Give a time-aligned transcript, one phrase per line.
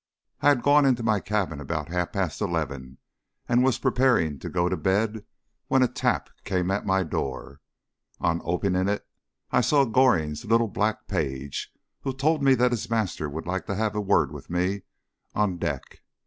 [0.41, 2.97] I had gone into my cabin about half past eleven,
[3.47, 5.25] and was preparing to go to bed,
[5.67, 7.61] when a tap came at my door.
[8.19, 9.05] On opening it
[9.51, 13.75] I saw Goring's little black page, who told me that his master would like to
[13.75, 14.81] have a word with me
[15.35, 16.01] on deck.